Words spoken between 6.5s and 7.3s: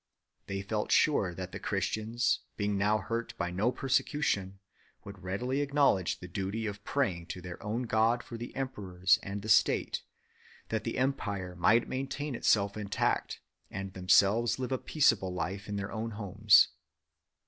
of pray ing